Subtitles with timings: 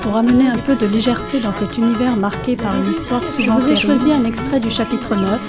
[0.00, 3.64] Pour amener un peu de légèreté dans cet univers marqué par une histoire souvent Je
[3.64, 5.40] vous ai choisi un extrait du chapitre 9,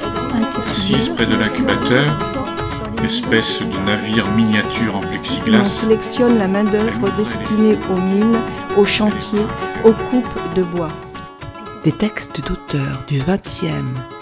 [0.70, 2.18] Assise intitulé près de l'incubateur,
[3.04, 8.40] espèce de navire miniature en plexiglas, sélectionne la main-d'œuvre destinée aux mines,
[8.78, 9.46] aux chantiers,
[9.84, 10.92] aux coupes de bois.
[11.84, 13.66] Des textes d'auteurs du XXe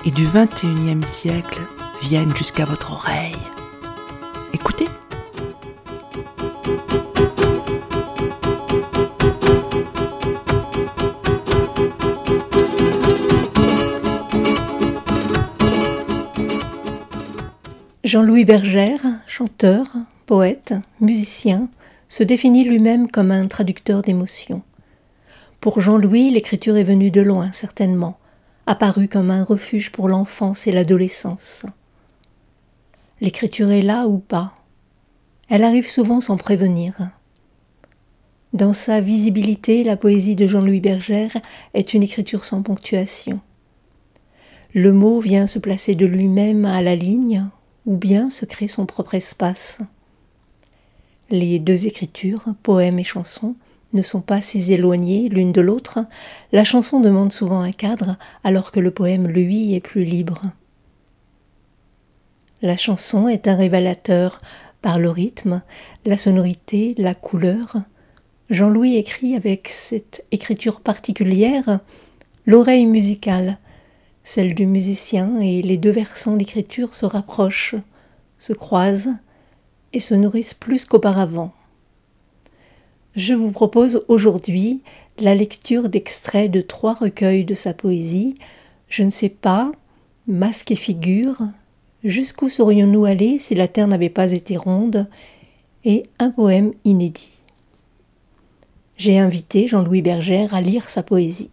[0.05, 1.61] et du XXIe siècle
[2.01, 3.35] viennent jusqu'à votre oreille.
[4.53, 4.87] Écoutez.
[18.09, 19.85] Jean-Louis Bergère, chanteur,
[20.25, 21.69] poète, musicien,
[22.07, 24.63] se définit lui-même comme un traducteur d'émotions.
[25.61, 28.17] Pour Jean-Louis, l'écriture est venue de loin, certainement,
[28.65, 31.67] apparue comme un refuge pour l'enfance et l'adolescence.
[33.21, 34.49] L'écriture est là ou pas?
[35.47, 37.11] Elle arrive souvent sans prévenir.
[38.53, 41.37] Dans sa visibilité, la poésie de Jean-Louis Bergère
[41.75, 43.39] est une écriture sans ponctuation.
[44.73, 47.47] Le mot vient se placer de lui-même à la ligne,
[47.89, 49.79] ou bien se crée son propre espace.
[51.31, 53.55] Les deux écritures, poème et chanson,
[53.93, 55.97] ne sont pas si éloignées l'une de l'autre.
[56.51, 60.43] La chanson demande souvent un cadre, alors que le poème, lui, est plus libre.
[62.61, 64.39] La chanson est un révélateur
[64.83, 65.63] par le rythme,
[66.05, 67.77] la sonorité, la couleur.
[68.51, 71.79] Jean-Louis écrit avec cette écriture particulière
[72.45, 73.57] l'oreille musicale,
[74.23, 77.75] celle du musicien, et les deux versants d'écriture se rapprochent,
[78.37, 79.15] se croisent
[79.93, 81.51] et se nourrissent plus qu'auparavant.
[83.15, 84.81] Je vous propose aujourd'hui
[85.17, 88.35] la lecture d'extraits de trois recueils de sa poésie,
[88.87, 89.71] Je ne sais pas,
[90.27, 91.41] Masque et figure,
[92.03, 95.07] Jusqu'où serions-nous allés si la terre n'avait pas été ronde,
[95.83, 97.31] et un poème inédit.
[98.95, 101.49] J'ai invité Jean-Louis Bergère à lire sa poésie.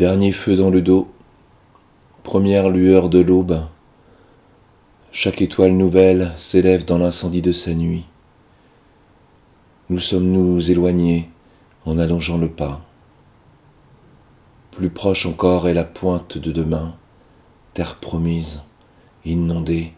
[0.00, 1.10] Dernier feu dans le dos,
[2.22, 3.66] première lueur de l'aube,
[5.12, 8.06] chaque étoile nouvelle s'élève dans l'incendie de sa nuit.
[9.90, 11.28] Nous sommes-nous éloignés
[11.84, 12.80] en allongeant le pas.
[14.70, 16.96] Plus proche encore est la pointe de demain,
[17.74, 18.62] terre promise,
[19.26, 19.92] inondée,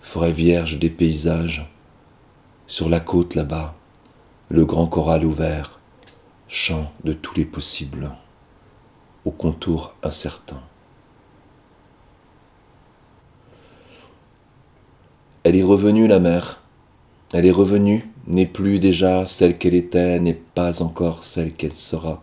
[0.00, 1.70] forêt vierge des paysages,
[2.66, 3.74] sur la côte là-bas,
[4.48, 5.80] le grand corral ouvert,
[6.48, 8.10] chant de tous les possibles
[9.24, 10.60] au contour incertain.
[15.44, 16.62] Elle est revenue, la mer.
[17.32, 22.20] Elle est revenue, n'est plus déjà celle qu'elle était, n'est pas encore celle qu'elle sera.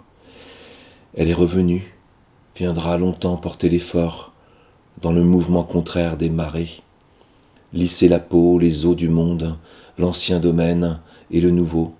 [1.15, 1.93] Elle est revenue,
[2.55, 4.33] viendra longtemps porter l'effort
[5.01, 6.81] dans le mouvement contraire des marées,
[7.73, 9.57] lisser la peau, les eaux du monde,
[9.97, 10.99] l'ancien domaine
[11.31, 11.95] et le nouveau,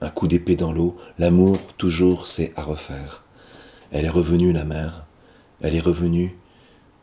[0.00, 3.25] un coup d'épée dans l'eau, l'amour toujours c'est à refaire.
[3.90, 5.04] Elle est revenue, la mer.
[5.60, 6.36] Elle est revenue,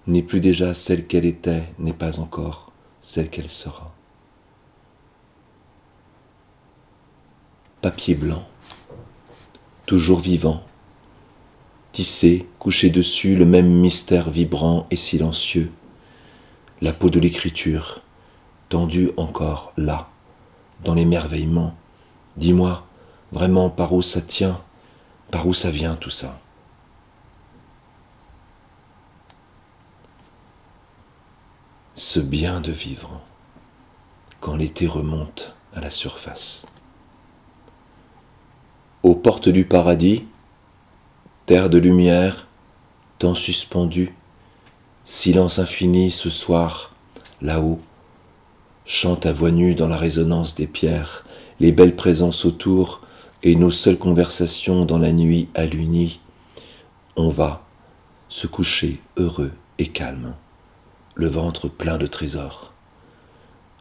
[0.07, 2.71] n'est plus déjà celle qu'elle était, n'est pas encore
[3.01, 3.93] celle qu'elle sera.
[7.81, 8.47] Papier blanc,
[9.85, 10.63] toujours vivant,
[11.91, 15.71] tissé, couché dessus le même mystère vibrant et silencieux,
[16.81, 18.01] la peau de l'écriture,
[18.69, 20.09] tendue encore là,
[20.83, 21.75] dans l'émerveillement.
[22.37, 22.87] Dis-moi,
[23.31, 24.61] vraiment par où ça tient,
[25.29, 26.39] par où ça vient tout ça?
[31.95, 33.21] Ce bien de vivre
[34.39, 36.65] quand l'été remonte à la surface.
[39.03, 40.25] Aux portes du paradis,
[41.45, 42.47] terre de lumière,
[43.19, 44.13] temps suspendu,
[45.03, 46.95] silence infini ce soir,
[47.41, 47.79] là-haut,
[48.85, 51.25] chantent à voix nue dans la résonance des pierres,
[51.59, 53.01] les belles présences autour
[53.43, 55.65] et nos seules conversations dans la nuit à
[57.15, 57.63] on va
[58.27, 60.33] se coucher heureux et calme,
[61.15, 62.73] le ventre plein de trésors.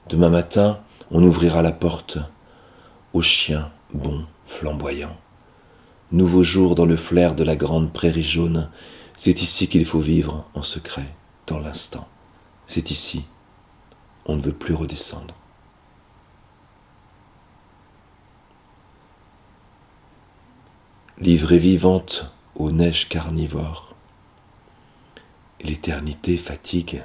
[0.09, 0.81] Demain matin,
[1.11, 2.19] on ouvrira la porte
[3.13, 5.17] aux chiens bons, flamboyants.
[6.11, 8.71] Nouveau jour dans le flair de la grande prairie jaune,
[9.15, 11.15] c'est ici qu'il faut vivre en secret,
[11.47, 12.07] dans l'instant.
[12.67, 13.25] C'est ici,
[14.27, 15.35] on ne veut plus redescendre.
[21.19, 23.95] Livrée vivante aux neiges carnivores,
[25.63, 27.05] l'éternité fatigue.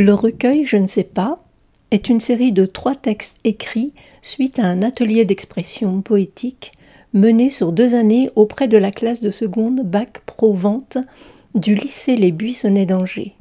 [0.00, 1.44] Le recueil Je ne sais pas
[1.90, 3.92] est une série de trois textes écrits
[4.22, 6.72] suite à un atelier d'expression poétique
[7.12, 10.96] mené sur deux années auprès de la classe de seconde Bac Pro Vente
[11.54, 13.34] du lycée Les Buissonnets d'Angers.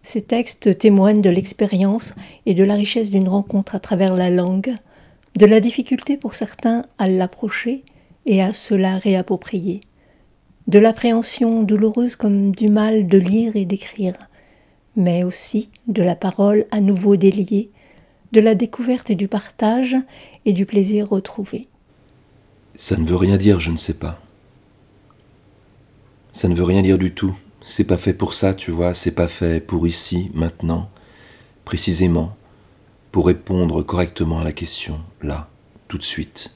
[0.00, 2.14] Ces textes témoignent de l'expérience
[2.46, 4.74] et de la richesse d'une rencontre à travers la langue,
[5.36, 7.84] de la difficulté pour certains à l'approcher
[8.24, 9.82] et à se la réapproprier,
[10.68, 14.14] de l'appréhension douloureuse comme du mal de lire et d'écrire,
[14.96, 17.70] mais aussi de la parole à nouveau déliée,
[18.32, 19.96] de la découverte et du partage
[20.44, 21.68] et du plaisir retrouvé.
[22.76, 24.20] Ça ne veut rien dire, je ne sais pas.
[26.32, 27.36] Ça ne veut rien dire du tout.
[27.62, 30.88] C'est pas fait pour ça, tu vois, c'est pas fait pour ici, maintenant,
[31.64, 32.34] précisément,
[33.12, 35.48] pour répondre correctement à la question, là,
[35.88, 36.52] tout de suite,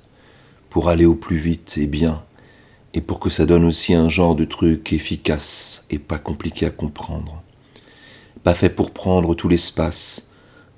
[0.71, 2.23] pour aller au plus vite et bien,
[2.95, 6.71] et pour que ça donne aussi un genre de truc efficace et pas compliqué à
[6.71, 7.44] comprendre
[8.45, 10.29] pas fait pour prendre tout l'espace,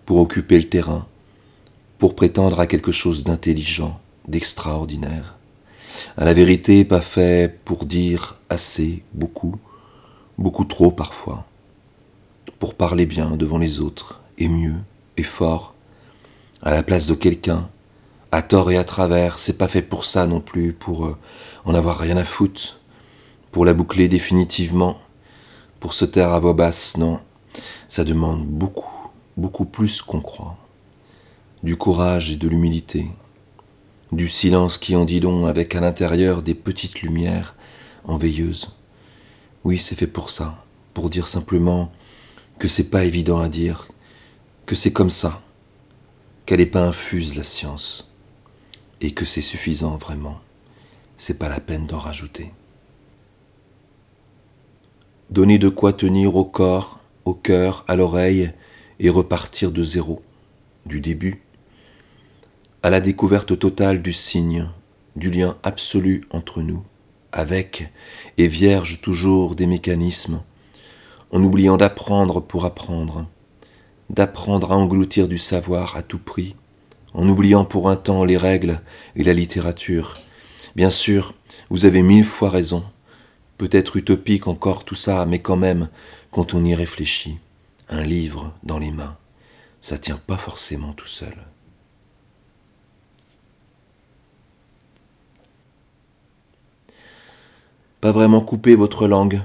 [0.07, 1.05] pour occuper le terrain,
[1.99, 5.35] pour prétendre à quelque chose d'intelligent, d'extraordinaire.
[6.17, 9.57] À la vérité, pas fait pour dire assez, beaucoup,
[10.39, 11.45] beaucoup trop parfois,
[12.61, 14.77] pour parler bien devant les autres, et mieux,
[15.17, 15.75] et fort,
[16.63, 17.69] à la place de quelqu'un,
[18.31, 21.17] à tort et à travers, c'est pas fait pour ça non plus, pour euh,
[21.65, 22.79] en avoir rien à foutre,
[23.51, 24.99] pour la boucler définitivement,
[25.81, 27.19] pour se taire à voix basse, non,
[27.89, 30.57] ça demande beaucoup, beaucoup plus qu'on croit.
[31.63, 33.11] Du courage et de l'humilité.
[34.13, 37.55] Du silence qui en dit long avec à l'intérieur des petites lumières
[38.05, 38.71] en veilleuse.
[39.65, 40.63] Oui, c'est fait pour ça,
[40.95, 41.91] pour dire simplement
[42.59, 43.89] que c'est pas évident à dire,
[44.65, 45.43] que c'est comme ça,
[46.47, 48.13] qu'elle n'est pas infuse la science,
[49.01, 50.39] et que c'est suffisant vraiment.
[51.19, 52.53] C'est pas la peine d'en rajouter.
[55.31, 58.53] Donner de quoi tenir au corps au cœur, à l'oreille,
[58.99, 60.23] et repartir de zéro,
[60.87, 61.43] du début,
[62.83, 64.71] à la découverte totale du signe,
[65.17, 66.83] du lien absolu entre nous,
[67.33, 67.93] avec
[68.39, 70.41] et vierge toujours des mécanismes,
[71.33, 73.27] en oubliant d'apprendre pour apprendre,
[74.09, 76.55] d'apprendre à engloutir du savoir à tout prix,
[77.13, 78.81] en oubliant pour un temps les règles
[79.17, 80.17] et la littérature.
[80.77, 81.35] Bien sûr,
[81.71, 82.85] vous avez mille fois raison,
[83.59, 85.89] peut-être utopique encore tout ça, mais quand même,
[86.37, 87.39] quand on y réfléchit,
[87.89, 89.17] un livre dans les mains,
[89.81, 91.35] ça tient pas forcément tout seul.
[98.03, 99.41] Pas vraiment couper votre langue,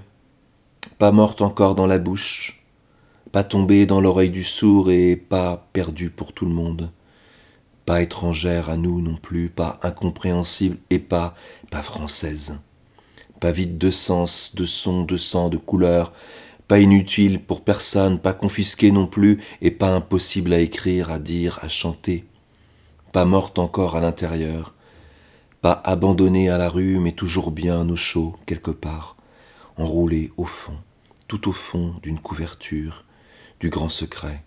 [0.98, 2.62] pas morte encore dans la bouche,
[3.32, 6.92] pas tombée dans l'oreille du sourd et pas perdue pour tout le monde,
[7.86, 11.36] pas étrangère à nous non plus, pas incompréhensible et pas
[11.70, 12.60] pas française,
[13.40, 16.12] pas vide de sens, de son, de sang, de couleur,
[16.72, 21.60] pas inutile pour personne, pas confisqué non plus, et pas impossible à écrire, à dire,
[21.62, 22.24] à chanter,
[23.12, 24.74] pas morte encore à l'intérieur,
[25.60, 29.18] pas abandonnée à la rue, mais toujours bien au chaud, quelque part,
[29.76, 30.78] enroulée au fond,
[31.28, 33.04] tout au fond d'une couverture,
[33.60, 34.42] du grand secret,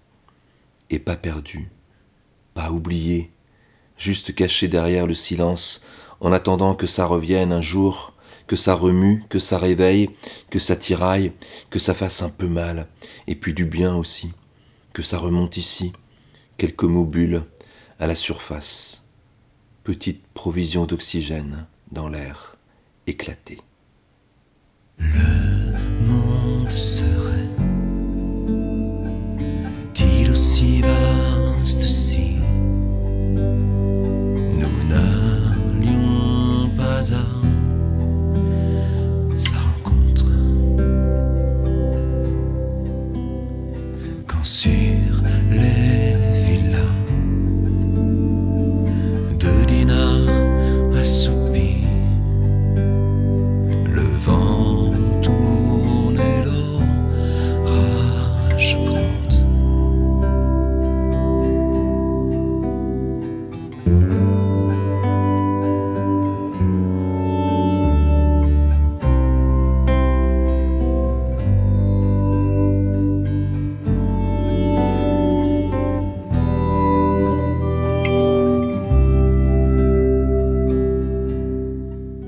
[0.89, 1.69] et pas perdue,
[2.55, 3.33] pas oubliée,
[3.99, 5.85] juste cachée derrière le silence,
[6.21, 8.14] en attendant que ça revienne un jour,
[8.47, 10.11] que ça remue, que ça réveille,
[10.51, 11.33] que ça tiraille,
[11.71, 12.89] que ça fasse un peu mal,
[13.27, 14.33] et puis du bien aussi,
[14.93, 15.93] que ça remonte ici,
[16.57, 17.45] quelques mots bulles
[17.99, 19.07] à la surface,
[19.83, 22.57] petite provision d'oxygène dans l'air,
[23.07, 23.61] éclater.
[24.99, 25.54] Le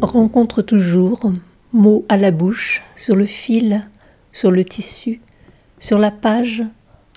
[0.07, 1.33] Rencontre toujours,
[1.73, 3.81] mots à la bouche, sur le fil,
[4.31, 5.21] sur le tissu,
[5.81, 6.63] sur la page,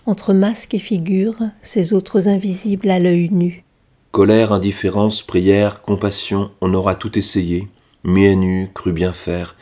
[0.08, 3.64] entre masque et figure, ces autres invisibles à l'œil nu.
[4.12, 7.68] Colère, indifférence, prière, compassion, on aura tout essayé,
[8.04, 9.56] mis nu, cru bien faire.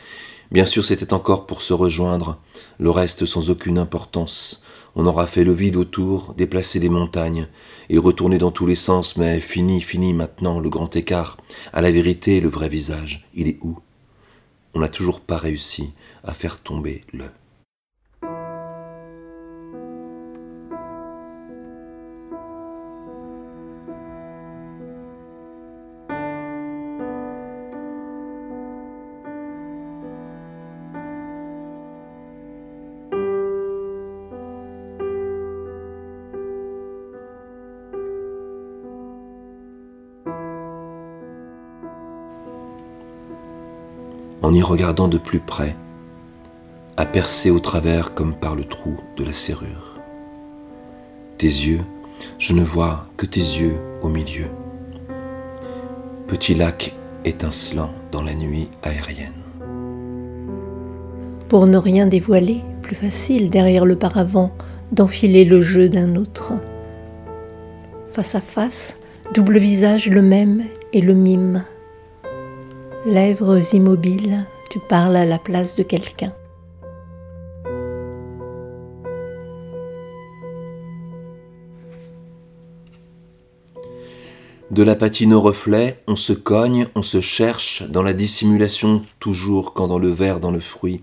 [0.50, 2.38] Bien sûr, c'était encore pour se rejoindre,
[2.78, 4.62] le reste sans aucune importance.
[4.94, 7.48] On aura fait le vide autour, déplacé des montagnes,
[7.90, 11.36] et retourné dans tous les sens, mais fini, fini maintenant le grand écart.
[11.74, 13.78] À la vérité, le vrai visage, il est où?
[14.72, 15.92] On n'a toujours pas réussi
[16.24, 17.24] à faire tomber le.
[44.62, 45.76] Regardant de plus près,
[46.96, 50.00] à percer au travers comme par le trou de la serrure.
[51.36, 51.80] Tes yeux,
[52.38, 54.46] je ne vois que tes yeux au milieu.
[56.26, 59.32] Petit lac étincelant dans la nuit aérienne.
[61.48, 64.50] Pour ne rien dévoiler, plus facile derrière le paravent
[64.92, 66.54] d'enfiler le jeu d'un autre.
[68.12, 68.98] Face à face,
[69.34, 71.64] double visage le même et le mime.
[73.06, 76.32] Lèvres immobiles, tu parles à la place de quelqu'un.
[84.72, 89.74] De la patine au reflet, on se cogne, on se cherche, dans la dissimulation toujours,
[89.74, 91.00] quand dans le verre, dans le fruit,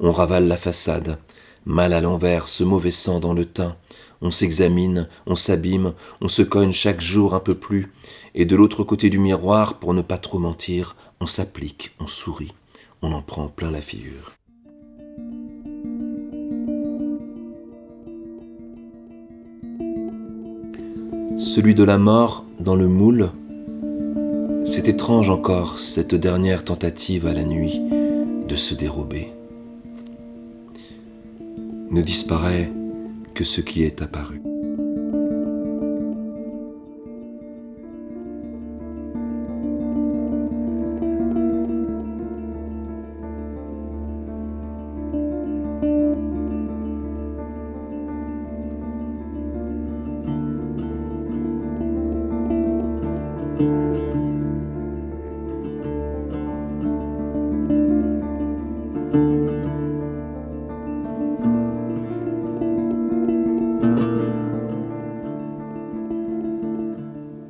[0.00, 1.18] on ravale la façade,
[1.64, 3.76] mal à l'envers, ce mauvais sang dans le teint,
[4.20, 7.92] on s'examine, on s'abîme, on se cogne chaque jour un peu plus,
[8.34, 12.52] et de l'autre côté du miroir, pour ne pas trop mentir, on s'applique, on sourit,
[13.02, 14.32] on en prend plein la figure.
[21.38, 23.30] Celui de la mort dans le moule,
[24.64, 29.32] c'est étrange encore cette dernière tentative à la nuit de se dérober.
[31.90, 32.70] Ne disparaît
[33.34, 34.42] que ce qui est apparu.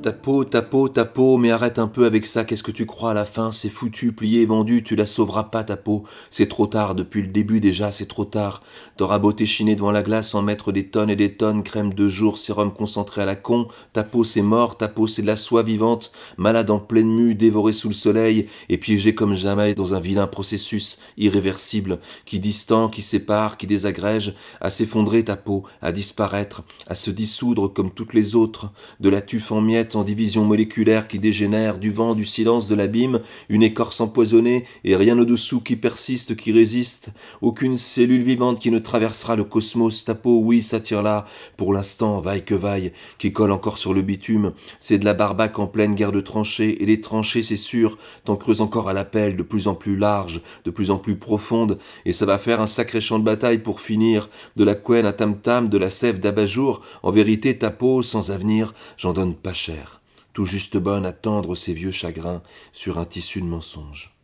[0.09, 2.87] Ta peau, ta peau, ta peau, mais arrête un peu avec ça, qu'est-ce que tu
[2.87, 3.51] crois à la fin?
[3.51, 6.03] C'est foutu, plié, vendu, tu la sauveras pas ta peau.
[6.31, 8.63] C'est trop tard, depuis le début déjà, c'est trop tard.
[8.97, 12.09] T'auras beau t'échiner devant la glace en mettre des tonnes et des tonnes, crème de
[12.09, 15.35] jour, sérum concentré à la con, ta peau c'est mort, ta peau c'est de la
[15.35, 19.93] soie vivante, malade en pleine mue, dévorée sous le soleil, et piégée comme jamais dans
[19.93, 25.91] un vilain processus irréversible, qui distend, qui sépare, qui désagrège, à s'effondrer ta peau, à
[25.91, 30.45] disparaître, à se dissoudre comme toutes les autres, de la tuffe en miettes en division
[30.45, 35.59] moléculaire qui dégénère, du vent, du silence, de l'abîme, une écorce empoisonnée, et rien au-dessous
[35.59, 40.61] qui persiste, qui résiste, aucune cellule vivante qui ne traversera le cosmos, ta peau, oui,
[40.61, 41.25] s'attire là,
[41.57, 45.59] pour l'instant, vaille que vaille, qui colle encore sur le bitume, c'est de la barbaque
[45.59, 49.35] en pleine guerre de tranchées, et les tranchées, c'est sûr, t'en creuses encore à l'appel,
[49.35, 52.67] de plus en plus large, de plus en plus profonde, et ça va faire un
[52.67, 56.81] sacré champ de bataille pour finir, de la couenne à tam-tam, de la sève d'abat-jour,
[57.03, 59.88] en vérité, ta peau, sans avenir, j'en donne pas cher
[60.33, 64.15] tout juste bonne à tendre ses vieux chagrins sur un tissu de mensonge.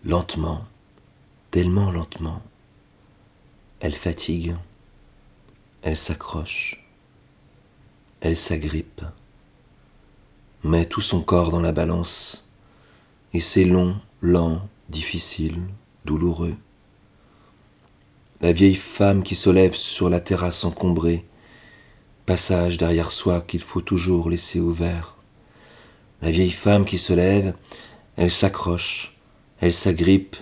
[0.04, 0.64] lentement,
[1.50, 2.40] tellement lentement,
[3.80, 4.54] elle fatigue,
[5.82, 6.86] elle s'accroche,
[8.20, 9.02] elle s'agrippe,
[10.62, 12.48] met tout son corps dans la balance,
[13.34, 15.58] et c'est long, lent, difficile,
[16.04, 16.54] douloureux.
[18.40, 21.24] La vieille femme qui se lève sur la terrasse encombrée,
[22.26, 25.16] passage derrière soi qu'il faut toujours laisser ouvert.
[26.20, 27.54] La vieille femme qui se lève,
[28.16, 29.16] elle s'accroche,
[29.60, 30.36] elle s'agrippe,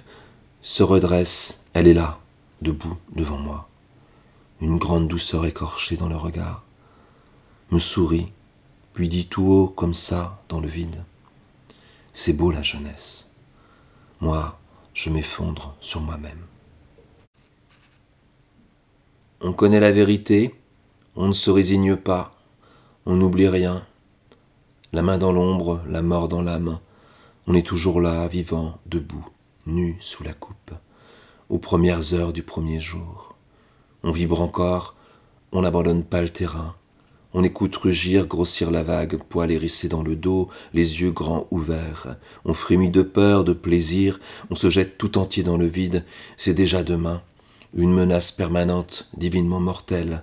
[0.60, 2.18] se redresse, elle est là,
[2.62, 3.68] debout devant moi,
[4.60, 6.64] une grande douceur écorchée dans le regard,
[7.70, 8.32] me sourit,
[8.92, 11.04] puis dit tout haut comme ça dans le vide.
[12.12, 13.30] C'est beau la jeunesse.
[14.20, 14.58] Moi,
[14.92, 16.44] je m'effondre sur moi-même.
[19.40, 20.54] On connaît la vérité,
[21.16, 22.34] on ne se résigne pas,
[23.06, 23.86] on n'oublie rien.
[24.92, 26.80] La main dans l'ombre, la mort dans l'âme,
[27.50, 29.26] on est toujours là, vivant, debout,
[29.66, 30.70] nu sous la coupe,
[31.48, 33.34] aux premières heures du premier jour.
[34.04, 34.94] On vibre encore,
[35.50, 36.76] on n'abandonne pas le terrain,
[37.34, 42.18] on écoute rugir, grossir la vague, poil hérissé dans le dos, les yeux grands ouverts.
[42.44, 46.04] On frémit de peur, de plaisir, on se jette tout entier dans le vide.
[46.36, 47.20] C'est déjà demain.
[47.74, 50.22] Une menace permanente, divinement mortelle.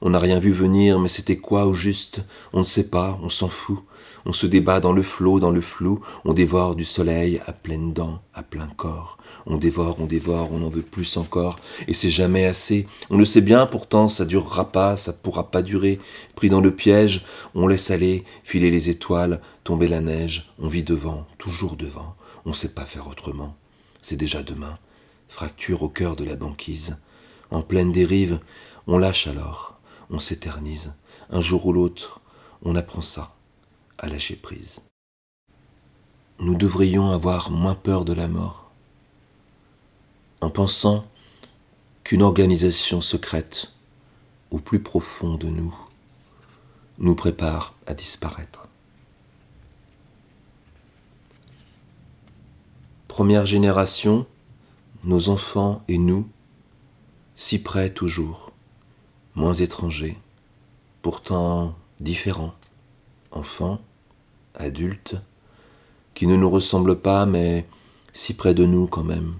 [0.00, 2.22] On n'a rien vu venir, mais c'était quoi au juste?
[2.52, 3.80] On ne sait pas, on s'en fout.
[4.26, 7.92] On se débat dans le flot, dans le flou, on dévore du soleil à pleines
[7.92, 9.18] dents, à plein corps.
[9.46, 12.86] On dévore, on dévore, on en veut plus encore, et c'est jamais assez.
[13.10, 16.00] On le sait bien pourtant, ça durera pas, ça pourra pas durer.
[16.34, 20.84] Pris dans le piège, on laisse aller, filer les étoiles, tomber la neige, on vit
[20.84, 22.14] devant, toujours devant.
[22.44, 23.56] On sait pas faire autrement.
[24.02, 24.78] C'est déjà demain.
[25.28, 26.96] Fracture au cœur de la banquise.
[27.50, 28.40] En pleine dérive,
[28.86, 29.78] on lâche alors,
[30.10, 30.94] on s'éternise.
[31.30, 32.20] Un jour ou l'autre,
[32.62, 33.37] on apprend ça
[33.98, 34.82] à lâcher prise.
[36.40, 38.70] Nous devrions avoir moins peur de la mort
[40.40, 41.04] en pensant
[42.04, 43.72] qu'une organisation secrète
[44.50, 45.76] au plus profond de nous
[46.98, 48.66] nous prépare à disparaître.
[53.06, 54.26] Première génération,
[55.04, 56.28] nos enfants et nous,
[57.36, 58.52] si près toujours,
[59.34, 60.18] moins étrangers,
[61.02, 62.54] pourtant différents,
[63.30, 63.80] enfants,
[64.58, 65.16] adultes,
[66.14, 67.66] qui ne nous ressemblent pas, mais
[68.12, 69.34] si près de nous quand même,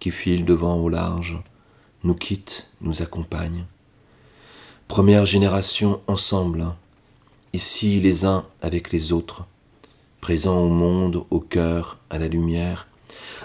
[0.00, 1.40] qui filent devant au large,
[2.02, 3.64] nous quittent, nous accompagnent.
[4.88, 6.66] Première génération ensemble,
[7.52, 9.46] ici les uns avec les autres,
[10.20, 12.88] présents au monde, au cœur, à la lumière,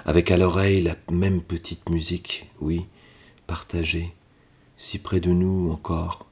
[0.05, 2.85] avec à l'oreille la même petite musique, oui,
[3.47, 4.13] partagée,
[4.77, 6.25] si près de nous encore.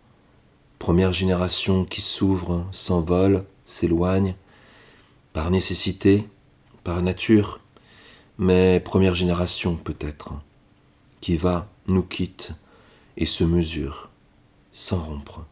[0.80, 4.36] Première génération qui s'ouvre, s'envole, s'éloigne,
[5.38, 6.28] par nécessité,
[6.84, 7.60] par nature,
[8.40, 10.34] mais première génération peut-être,
[11.22, 12.54] qui va, nous quitte
[13.18, 14.10] et se mesure,
[14.74, 15.46] sans rompre,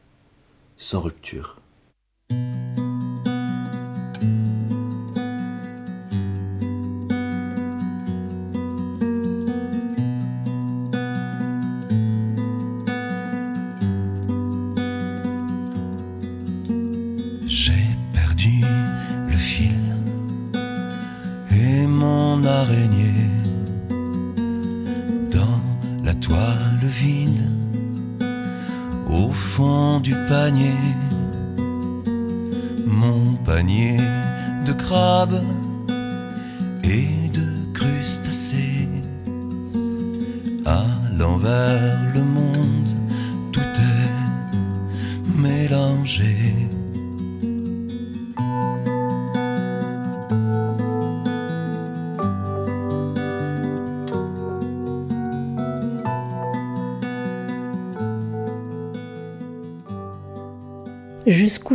[0.76, 1.58] sans rupture.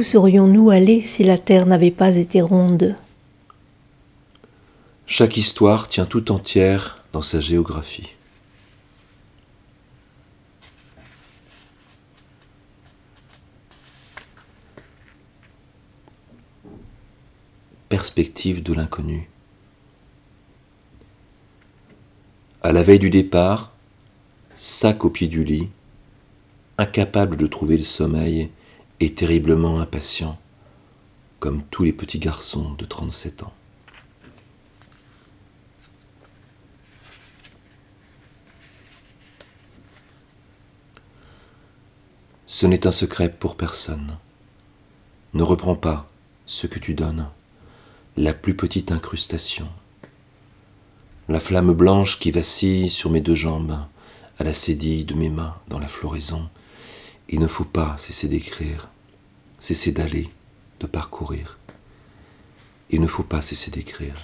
[0.02, 2.96] Serions-nous allés si la Terre n'avait pas été ronde?
[5.06, 8.10] Chaque histoire tient tout entière dans sa géographie.
[17.88, 19.28] Perspective de l'inconnu.
[22.62, 23.72] À la veille du départ,
[24.54, 25.68] sac au pied du lit,
[26.78, 28.50] incapable de trouver le sommeil
[29.00, 30.38] et terriblement impatient,
[31.38, 33.52] comme tous les petits garçons de 37 ans.
[42.46, 44.18] Ce n'est un secret pour personne.
[45.32, 46.10] Ne reprends pas
[46.44, 47.26] ce que tu donnes,
[48.18, 49.68] la plus petite incrustation.
[51.28, 53.78] La flamme blanche qui vacille sur mes deux jambes,
[54.38, 56.50] à la cédille de mes mains dans la floraison,
[57.32, 58.90] il ne faut pas cesser d'écrire,
[59.60, 60.28] cesser d'aller,
[60.80, 61.58] de parcourir.
[62.90, 64.16] Il ne faut pas cesser d'écrire.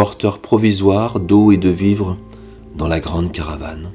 [0.00, 2.16] Porteur provisoire d'eau et de vivres
[2.76, 3.90] dans la grande caravane.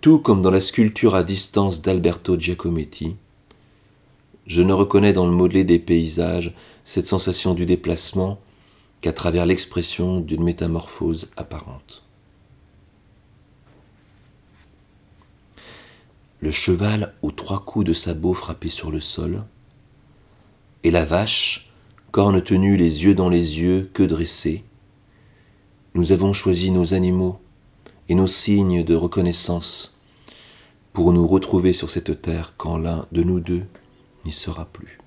[0.00, 3.16] Tout comme dans la sculpture à distance d'Alberto Giacometti,
[4.46, 8.38] je ne reconnais dans le modelé des paysages cette sensation du déplacement
[9.00, 12.02] qu'à travers l'expression d'une métamorphose apparente.
[16.40, 19.44] Le cheval aux trois coups de sabot frappés sur le sol,
[20.84, 21.70] et la vache,
[22.12, 24.64] corne tenue les yeux dans les yeux, que dressée,
[25.94, 27.40] nous avons choisi nos animaux
[28.08, 29.98] et nos signes de reconnaissance
[30.92, 33.64] pour nous retrouver sur cette terre quand l'un de nous deux
[34.24, 34.98] n'y sera plus.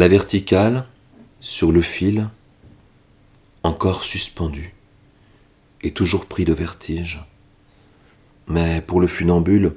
[0.00, 0.86] La verticale,
[1.40, 2.30] sur le fil,
[3.62, 4.72] encore suspendu,
[5.82, 7.22] et toujours pris de vertige.
[8.46, 9.74] Mais pour le funambule,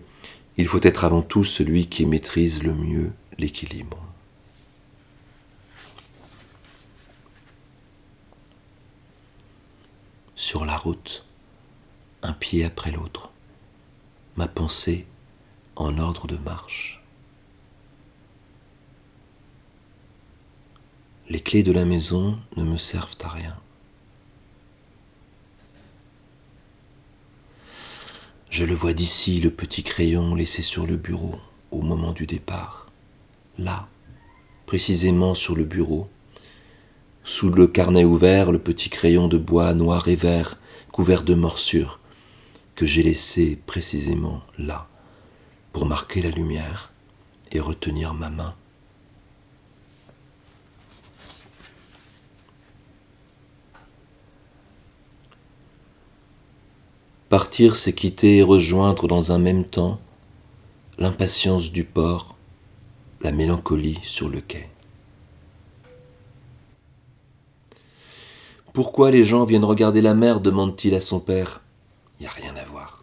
[0.56, 4.02] il faut être avant tout celui qui maîtrise le mieux l'équilibre.
[10.36, 11.26] Sur la route,
[12.22, 13.30] un pied après l'autre,
[14.38, 15.06] ma pensée
[15.76, 17.03] en ordre de marche.
[21.34, 23.56] Les clés de la maison ne me servent à rien.
[28.52, 31.34] Je le vois d'ici, le petit crayon laissé sur le bureau
[31.72, 32.92] au moment du départ.
[33.58, 33.88] Là,
[34.68, 36.08] précisément sur le bureau,
[37.24, 40.60] sous le carnet ouvert, le petit crayon de bois noir et vert,
[40.92, 42.00] couvert de morsures,
[42.76, 44.88] que j'ai laissé précisément là,
[45.72, 46.92] pour marquer la lumière
[47.52, 48.54] et retenir ma main.
[57.34, 60.00] Partir, c'est quitter et rejoindre dans un même temps
[61.00, 62.38] l'impatience du port,
[63.22, 64.70] la mélancolie sur le quai.
[68.72, 71.62] Pourquoi les gens viennent regarder la mer demande-t-il à son père.
[72.20, 73.02] Il n'y a rien à voir.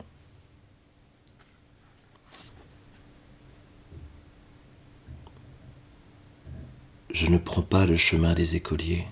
[7.12, 9.09] Je ne prends pas le chemin des écoliers,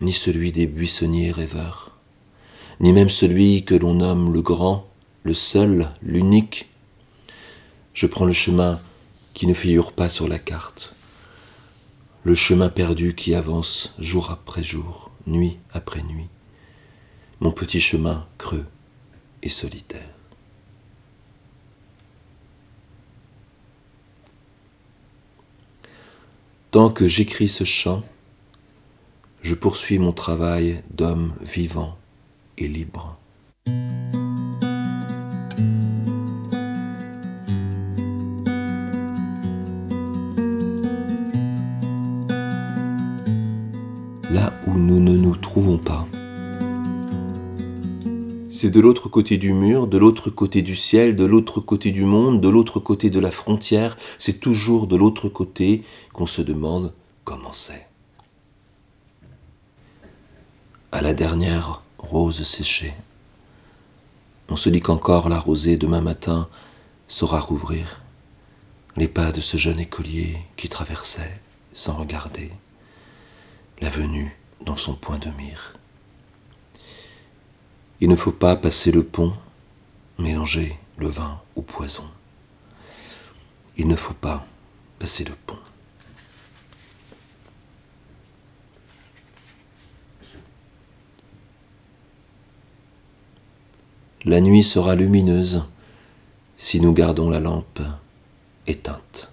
[0.00, 1.87] ni celui des buissonniers rêveurs
[2.80, 4.88] ni même celui que l'on nomme le grand,
[5.24, 6.68] le seul, l'unique.
[7.92, 8.80] Je prends le chemin
[9.34, 10.94] qui ne figure pas sur la carte,
[12.24, 16.28] le chemin perdu qui avance jour après jour, nuit après nuit,
[17.40, 18.66] mon petit chemin creux
[19.42, 20.14] et solitaire.
[26.70, 28.04] Tant que j'écris ce chant,
[29.42, 31.96] je poursuis mon travail d'homme vivant
[32.66, 33.16] libre.
[44.30, 46.06] Là où nous ne nous trouvons pas.
[48.60, 52.04] C'est de l'autre côté du mur, de l'autre côté du ciel, de l'autre côté du
[52.04, 56.92] monde, de l'autre côté de la frontière, c'est toujours de l'autre côté qu'on se demande
[57.22, 57.86] comment c'est.
[60.90, 62.94] À la dernière rose séchée,
[64.48, 66.48] on se dit qu'encore la rosée demain matin
[67.06, 68.02] saura rouvrir
[68.96, 71.40] les pas de ce jeune écolier qui traversait,
[71.72, 72.50] sans regarder,
[73.80, 75.74] la venue dans son point de mire.
[78.00, 79.34] Il ne faut pas passer le pont,
[80.18, 82.08] mélanger le vin au poison.
[83.76, 84.46] Il ne faut pas
[84.98, 85.58] passer le pont.
[94.24, 95.64] La nuit sera lumineuse
[96.56, 97.80] si nous gardons la lampe
[98.66, 99.30] éteinte.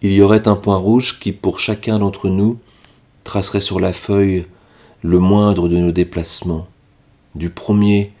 [0.00, 2.58] il y aurait un point rouge qui, pour chacun d'entre nous,
[3.24, 4.46] tracerait sur la feuille
[5.02, 6.68] le moindre de nos déplacements,
[7.34, 8.12] du premier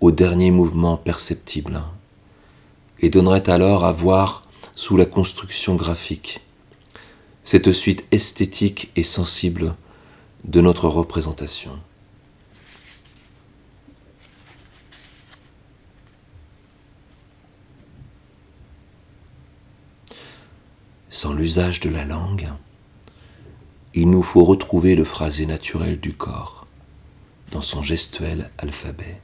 [0.00, 1.82] au dernier mouvement perceptible,
[3.00, 4.44] et donnerait alors à voir
[4.74, 6.43] sous la construction graphique
[7.44, 9.76] cette suite esthétique et sensible
[10.44, 11.78] de notre représentation.
[21.14, 22.50] sans l'usage de la langue,
[23.94, 26.66] il nous faut retrouver le phrasé naturel du corps
[27.52, 29.20] dans son gestuel alphabet.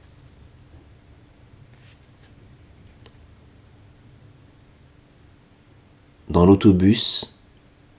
[6.29, 7.30] Dans l'autobus,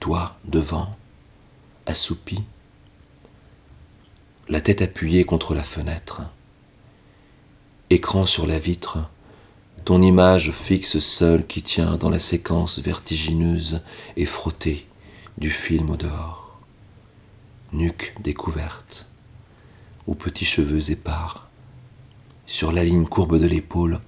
[0.03, 0.97] toi devant,
[1.85, 2.43] assoupi,
[4.49, 6.23] la tête appuyée contre la fenêtre,
[7.89, 8.97] écran sur la vitre,
[9.85, 13.79] ton image fixe seule qui tient dans la séquence vertigineuse
[14.17, 14.89] et frottée
[15.37, 16.59] du film au dehors.
[17.71, 19.07] Nuque découverte,
[20.05, 21.47] ou petits cheveux épars,
[22.45, 24.01] sur la ligne courbe de l'épaule,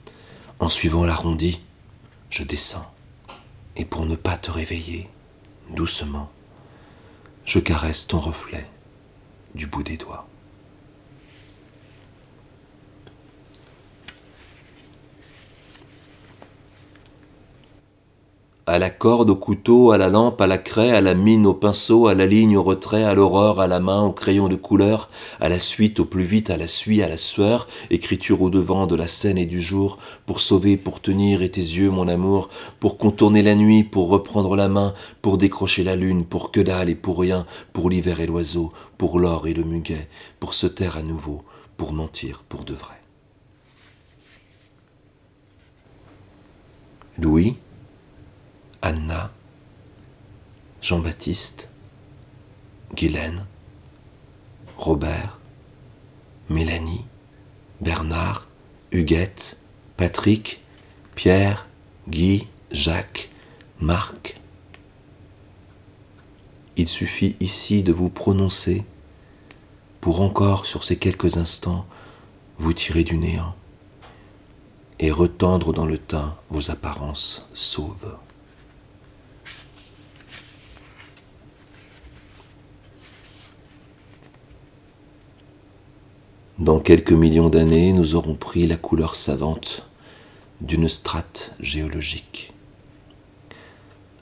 [0.59, 1.61] en suivant l'arrondi,
[2.29, 2.93] je descends,
[3.77, 5.07] et pour ne pas te réveiller,
[5.69, 6.31] doucement,
[7.45, 8.67] je caresse ton reflet
[9.53, 10.27] du bout des doigts.
[18.67, 21.53] À la corde, au couteau, à la lampe, à la craie, à la mine, au
[21.53, 25.09] pinceau, à la ligne, au retrait, à l'aurore, à la main, au crayon de couleur,
[25.39, 28.87] à la suite, au plus vite, à la suie, à la sueur, écriture au devant
[28.87, 32.49] de la scène et du jour, pour sauver, pour tenir et tes yeux, mon amour,
[32.79, 36.89] pour contourner la nuit, pour reprendre la main, pour décrocher la lune, pour que dalle
[36.89, 40.97] et pour rien, pour l'hiver et l'oiseau, pour l'or et le muguet, pour se taire
[40.97, 41.43] à nouveau,
[41.77, 42.95] pour mentir pour de vrai.
[47.19, 47.55] Louis?
[48.85, 49.31] Anna,
[50.79, 51.71] Jean-Baptiste,
[52.93, 53.47] Guylaine,
[54.77, 55.39] Robert,
[56.51, 57.03] Mélanie,
[57.81, 58.47] Bernard,
[58.91, 59.57] Huguette,
[59.97, 60.61] Patrick,
[61.15, 61.65] Pierre,
[62.09, 63.31] Guy, Jacques,
[63.79, 64.39] Marc.
[66.77, 68.85] Il suffit ici de vous prononcer
[69.99, 71.87] pour encore sur ces quelques instants
[72.59, 73.55] vous tirer du néant
[74.99, 78.15] et retendre dans le teint vos apparences sauves.
[86.65, 89.87] Dans quelques millions d'années, nous aurons pris la couleur savante
[90.61, 92.53] d'une strate géologique,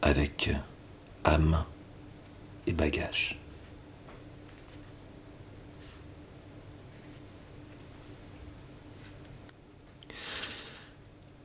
[0.02, 0.52] avec
[1.24, 1.64] âme
[2.68, 3.40] et bagage.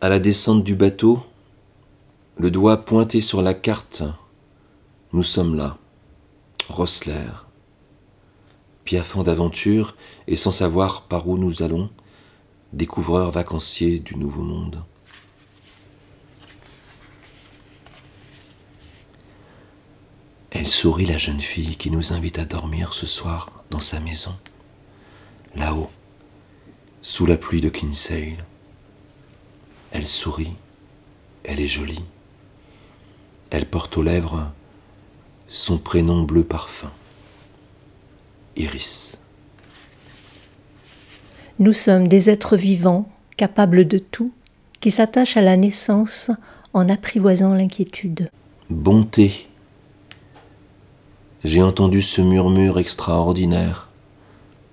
[0.01, 1.23] À la descente du bateau,
[2.39, 4.03] le doigt pointé sur la carte,
[5.13, 5.79] nous sommes là,
[6.69, 7.31] Rossler,
[8.89, 9.97] piaffant d'aventure
[10.29, 11.91] et sans savoir par où nous allons,
[12.73, 14.83] découvreurs vacanciers du Nouveau Monde.
[20.51, 24.35] Elle sourit la jeune fille qui nous invite à dormir ce soir dans sa maison,
[25.55, 25.91] là-haut,
[27.03, 28.47] sous la pluie de Kinsale.
[29.91, 30.55] Elle sourit,
[31.45, 32.07] elle est jolie.
[33.51, 34.51] Elle porte aux lèvres
[35.47, 36.91] son prénom bleu parfum.
[38.59, 39.19] Iris.
[41.61, 44.33] Nous sommes des êtres vivants, capables de tout,
[44.81, 46.31] qui qui s'attache à la naissance
[46.73, 48.29] en apprivoisant l'inquiétude.
[48.69, 49.49] Bonté.
[51.45, 53.89] J'ai entendu ce murmure extraordinaire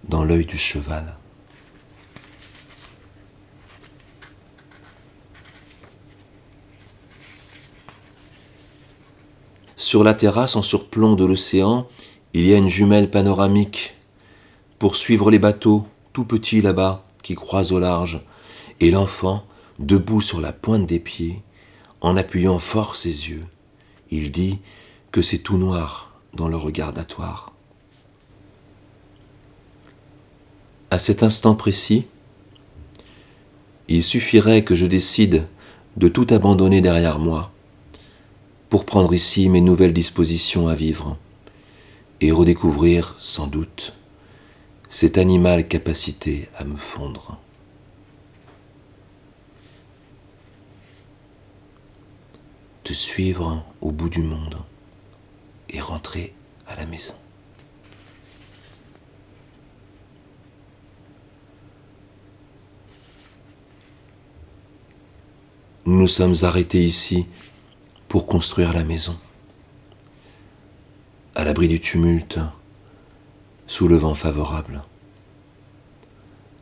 [0.09, 1.15] dans l'œil du cheval.
[9.75, 11.87] Sur la terrasse en surplomb de l'océan,
[12.35, 13.95] il y a une jumelle panoramique
[14.77, 18.19] pour suivre les bateaux, tout petits là-bas, qui croisent au large,
[18.81, 19.45] et l'enfant,
[19.79, 21.41] debout sur la pointe des pieds,
[22.01, 23.45] en appuyant fort ses yeux,
[24.11, 24.59] il dit
[25.13, 27.53] que c'est tout noir dans le regardatoire.
[30.91, 32.05] À cet instant précis,
[33.87, 35.47] il suffirait que je décide
[35.95, 37.53] de tout abandonner derrière moi
[38.67, 41.17] pour prendre ici mes nouvelles dispositions à vivre
[42.21, 43.93] et redécouvrir, sans doute,
[44.89, 47.37] cette animale capacité à me fondre.
[52.83, 54.57] Te suivre au bout du monde
[55.69, 56.33] et rentrer
[56.67, 57.15] à la maison.
[65.87, 67.27] Nous nous sommes arrêtés ici
[68.07, 69.17] pour construire la maison.
[71.37, 72.39] À l'abri du tumulte,
[73.67, 74.83] sous le vent favorable.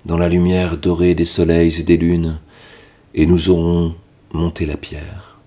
[0.05, 2.39] Dans la lumière dorée des soleils et des lunes,
[3.13, 3.93] et nous aurons
[4.31, 5.38] monté la pierre,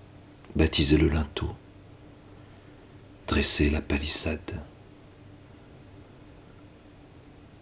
[0.55, 1.49] baptisé le linteau,
[3.27, 4.61] dressé la palissade.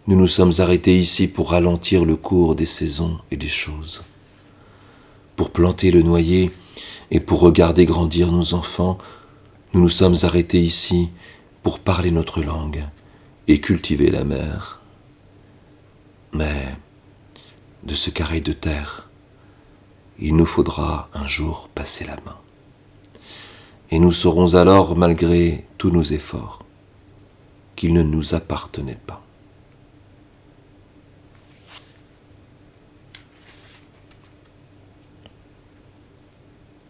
[0.06, 4.04] Nous nous sommes arrêtés ici pour ralentir le cours des saisons et des choses,
[5.34, 6.52] pour planter le noyer
[7.10, 8.98] et pour regarder grandir nos enfants.
[9.74, 11.10] Nous nous sommes arrêtés ici
[11.66, 12.84] pour parler notre langue
[13.48, 14.80] et cultiver la mer.
[16.32, 16.76] Mais
[17.82, 19.10] de ce carré de terre,
[20.20, 22.36] il nous faudra un jour passer la main.
[23.90, 26.62] Et nous saurons alors, malgré tous nos efforts,
[27.74, 29.24] qu'il ne nous appartenait pas.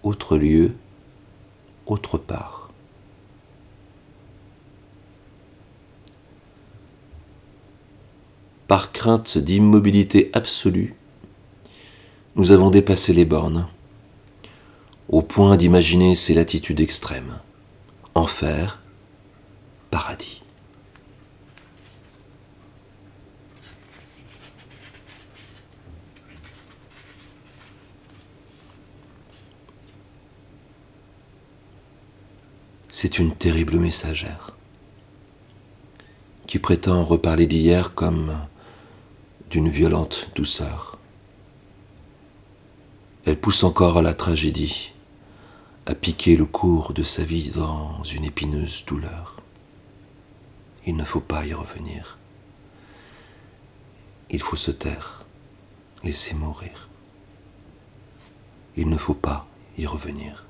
[0.02, 0.76] Autre lieu,
[1.86, 2.55] autre part.
[8.68, 10.94] Par crainte d'immobilité absolue,
[12.34, 13.68] nous avons dépassé les bornes,
[15.08, 17.38] au point d'imaginer ces latitudes extrêmes.
[18.14, 18.82] Enfer,
[19.90, 20.42] paradis.
[32.88, 34.56] C'est une terrible messagère
[36.46, 38.34] qui prétend reparler d'hier comme
[39.50, 40.98] d'une violente douceur.
[43.24, 44.92] Elle pousse encore à la tragédie,
[45.86, 49.40] à piquer le cours de sa vie dans une épineuse douleur.
[50.86, 52.18] Il ne faut pas y revenir.
[54.30, 55.24] Il faut se taire,
[56.02, 56.88] laisser mourir.
[58.76, 59.46] Il ne faut pas
[59.78, 60.45] y revenir.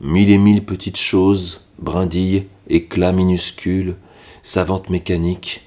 [0.00, 3.96] Mille et mille petites choses, brindilles, éclats minuscules,
[4.44, 5.64] savantes mécaniques,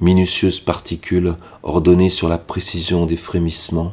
[0.00, 3.92] minutieuses particules ordonnées sur la précision des frémissements,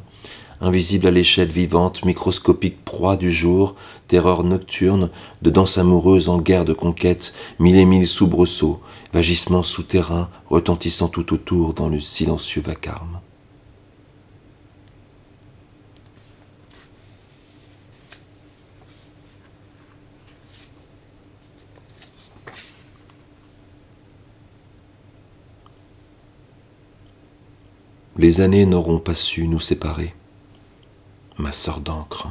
[0.62, 3.76] invisibles à l'échelle vivante, microscopique proie du jour,
[4.08, 5.10] terreur nocturne,
[5.42, 8.80] de danse amoureuse en guerre de conquête, mille et mille soubresauts,
[9.12, 13.20] vagissements souterrains retentissant tout autour dans le silencieux vacarme.
[28.22, 30.14] Les années n'auront pas su nous séparer.
[31.40, 32.28] Ma sœur d'encre,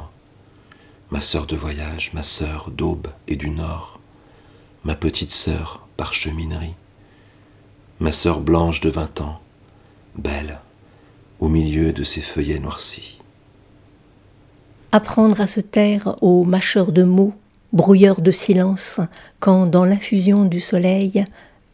[1.09, 3.99] ma sœur de voyage, ma sœur d'aube et du nord,
[4.85, 6.75] ma petite sœur par cheminerie,
[7.99, 9.41] ma sœur blanche de vingt ans,
[10.15, 10.61] belle,
[11.41, 13.19] au milieu de ses feuillets noircis.
[14.93, 17.33] Apprendre à se taire aux mâcheurs de mots,
[17.73, 19.01] brouilleurs de silence,
[19.41, 21.25] quand dans l'infusion du soleil,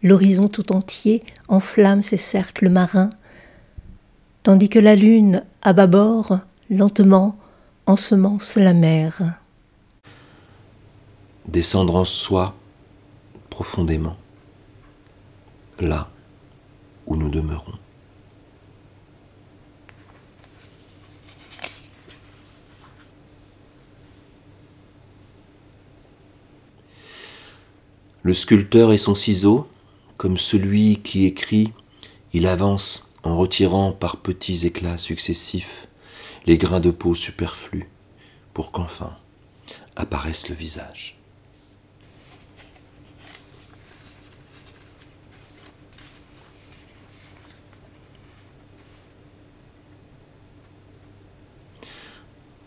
[0.02, 3.12] l'horizon tout entier enflamme ses cercles marins,
[4.48, 6.40] tandis que la lune, à bâbord,
[6.70, 7.38] lentement,
[7.86, 9.34] ensemence la mer.
[11.50, 12.56] Descendre en soi
[13.50, 14.16] profondément,
[15.82, 16.10] là
[17.08, 17.74] où nous demeurons.
[28.24, 29.68] Le sculpteur et son ciseau,
[30.16, 31.74] comme celui qui écrit,
[32.32, 35.90] il avance en retirant par petits éclats successifs
[36.46, 37.90] les grains de peau superflus,
[38.54, 39.18] pour qu'enfin
[39.98, 41.20] apparaisse le visage.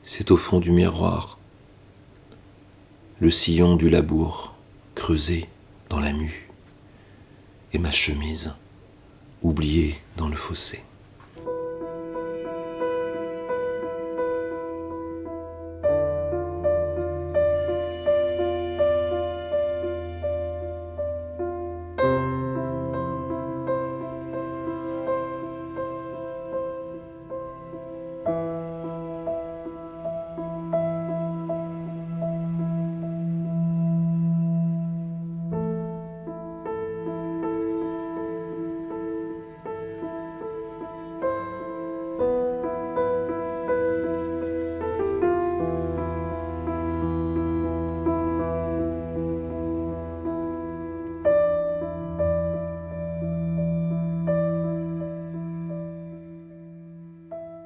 [0.05, 1.39] C'est au fond du miroir,
[3.19, 4.55] le sillon du labour
[4.95, 5.49] creusé
[5.89, 6.51] dans la mue,
[7.73, 8.53] et ma chemise
[9.43, 10.83] oubliée dans le fossé.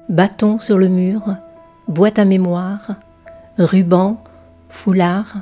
[0.09, 1.35] Bâton sur le mur,
[1.87, 2.95] boîte à mémoire,
[3.57, 4.23] ruban,
[4.69, 5.37] foulard,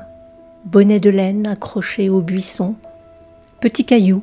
[0.66, 2.76] bonnet de laine accroché au buisson,
[3.60, 4.22] petit caillou,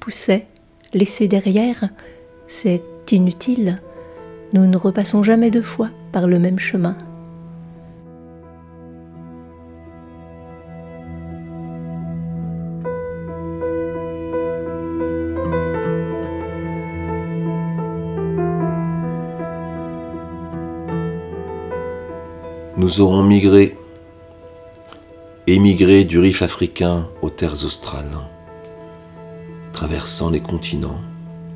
[0.00, 0.46] pousset,
[0.92, 1.88] laissé derrière,
[2.46, 3.80] c'est inutile,
[4.52, 6.96] nous ne repassons jamais deux fois par le même chemin.
[22.86, 23.76] Nous aurons migré,
[25.48, 28.16] émigré du Rif africain aux terres australes,
[29.72, 31.00] traversant les continents,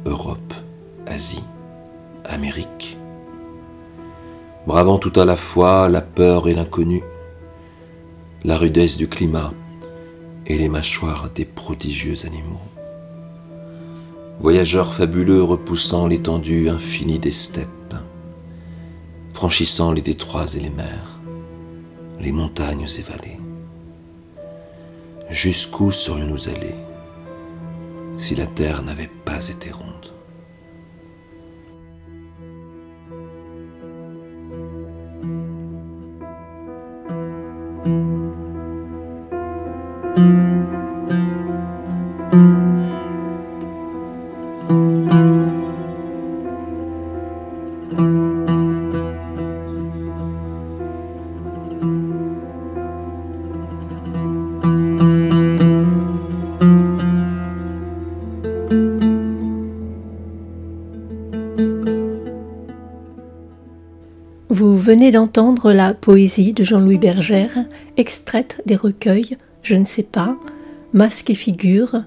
[0.06, 0.52] Europe,
[1.06, 1.44] Asie,
[2.24, 2.98] Amérique,
[4.66, 7.00] bravant tout à la fois la peur et l'inconnu,
[8.42, 9.52] la rudesse du climat
[10.48, 12.66] et les mâchoires des prodigieux animaux.
[14.40, 17.94] Voyageurs fabuleux repoussant l'étendue infinie des steppes,
[19.32, 21.09] franchissant les détroits et les mers,
[22.20, 23.38] les montagnes et vallées.
[25.30, 26.76] Jusqu'où serions-nous allés
[28.16, 30.12] si la terre n'avait pas été ronde?
[64.90, 67.56] Venez d'entendre la poésie de Jean-Louis Bergère,
[67.96, 70.36] extraite des recueils Je ne sais pas,
[70.92, 72.02] Masque et figure,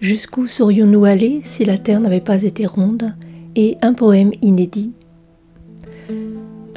[0.00, 3.14] Jusqu'où serions-nous allés si la terre n'avait pas été ronde
[3.56, 4.92] et un poème inédit?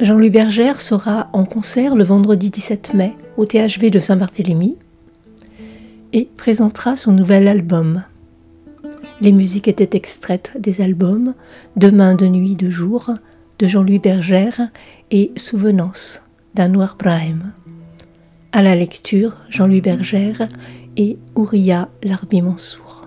[0.00, 4.76] Jean-Louis Bergère sera en concert le vendredi 17 mai au THV de Saint-Barthélemy
[6.12, 8.02] et présentera son nouvel album.
[9.20, 11.32] Les musiques étaient extraites des albums
[11.76, 13.10] Demain de nuit de jour
[13.60, 14.60] de Jean-Louis Bergère
[15.14, 17.52] et Souvenance d'Anwar Brahim.
[18.50, 20.48] À la lecture, Jean-Louis Bergère
[20.96, 23.06] et Ouria Larbi Mansour.